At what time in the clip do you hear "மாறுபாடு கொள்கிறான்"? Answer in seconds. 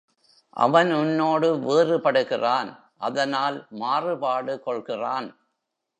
3.81-5.29